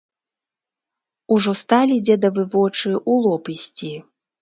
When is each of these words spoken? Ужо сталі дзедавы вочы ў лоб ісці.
Ужо 1.35 1.51
сталі 1.61 1.95
дзедавы 2.09 2.43
вочы 2.57 2.85
ў 2.89 3.13
лоб 3.31 3.43
ісці. 3.59 3.97